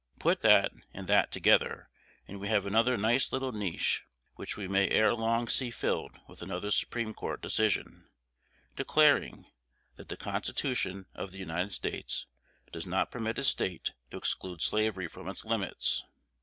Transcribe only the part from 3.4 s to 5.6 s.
niche, which we may ere long